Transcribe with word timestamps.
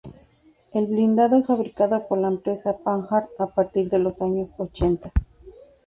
El 0.73 0.87
blindado 0.87 1.37
es 1.37 1.45
fabricado 1.45 2.07
por 2.07 2.17
la 2.17 2.27
empresa 2.27 2.75
Panhard 2.75 3.27
a 3.37 3.45
partir 3.45 3.87
de 3.91 3.99
los 3.99 4.19
años 4.23 4.49
ochenta. 4.57 5.11